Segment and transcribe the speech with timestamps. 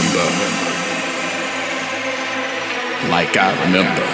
[0.00, 0.32] Remember?
[3.10, 4.06] Like I remember.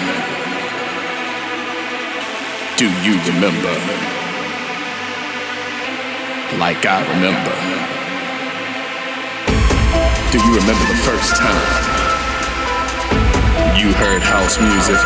[2.75, 3.71] Do you remember?
[6.59, 7.55] Like I remember.
[10.31, 11.71] Do you remember the first time
[13.79, 14.99] you heard house music?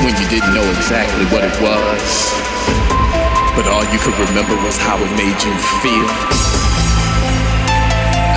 [0.00, 2.32] When you didn't know exactly what it was,
[3.52, 5.52] but all you could remember was how it made you
[5.84, 6.55] feel.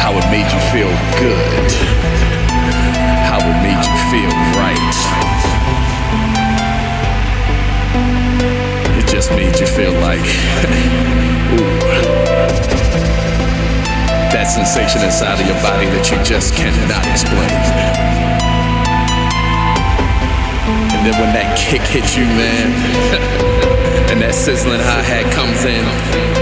[0.10, 0.90] How it made you feel
[1.22, 1.72] good.
[3.30, 4.98] How it made you feel right.
[8.98, 10.18] It just made you feel like,
[11.54, 11.80] ooh.
[14.34, 17.54] That sensation inside of your body that you just cannot explain.
[20.90, 26.39] And then when that kick hits you, man, and that sizzling hi hat comes in.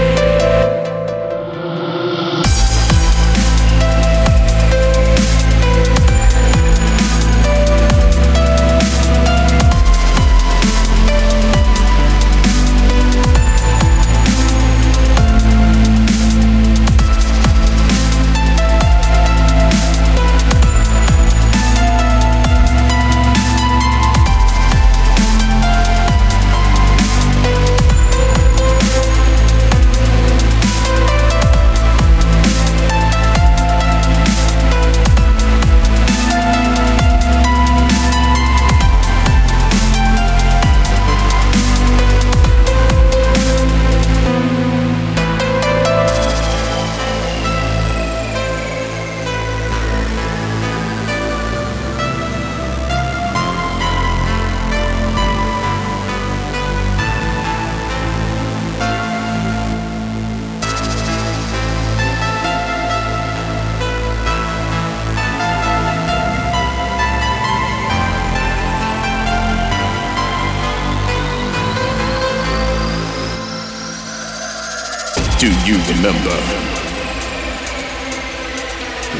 [75.38, 76.34] Do you remember?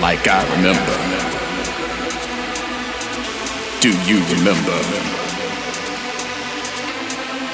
[0.00, 0.98] Like I remember.
[3.78, 4.78] Do you remember?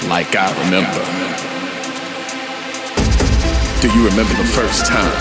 [0.09, 1.05] Like I remember.
[3.83, 5.13] Do you remember the first time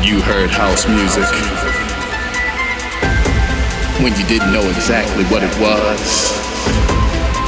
[0.00, 1.26] you heard house music?
[4.00, 6.38] When you didn't know exactly what it was,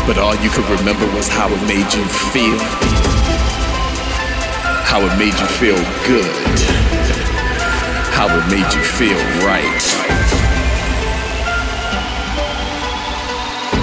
[0.05, 2.05] but all you could remember was how it made you
[2.35, 3.14] feel
[4.95, 5.75] how it made you feel
[6.07, 6.31] good,
[8.15, 9.83] how it made you feel right.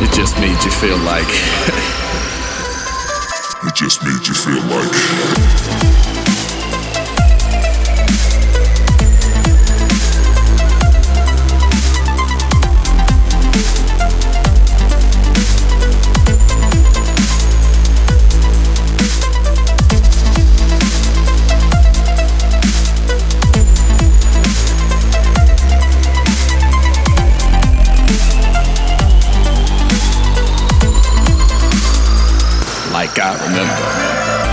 [0.01, 1.27] It just made you feel like.
[3.67, 6.10] it just made you feel like.
[33.01, 34.50] like I remember.